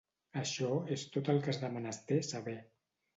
[0.43, 2.57] Això és tot el que has de menester saber.